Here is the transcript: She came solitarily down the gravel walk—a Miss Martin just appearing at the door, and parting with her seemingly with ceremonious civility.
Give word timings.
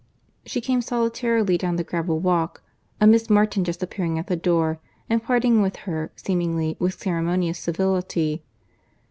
She 0.47 0.61
came 0.61 0.81
solitarily 0.81 1.59
down 1.59 1.75
the 1.75 1.83
gravel 1.83 2.19
walk—a 2.19 3.05
Miss 3.05 3.29
Martin 3.29 3.63
just 3.63 3.83
appearing 3.83 4.17
at 4.17 4.25
the 4.25 4.35
door, 4.35 4.79
and 5.11 5.21
parting 5.21 5.61
with 5.61 5.75
her 5.85 6.11
seemingly 6.15 6.75
with 6.79 6.99
ceremonious 6.99 7.59
civility. 7.59 8.43